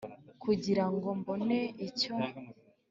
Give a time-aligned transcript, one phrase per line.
[0.43, 2.13] Kugira ngo mbone icyo